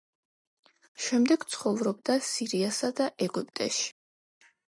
[1.07, 3.87] შემდეგ ცხოვრობდა სირიასა და ეგვიპტეში.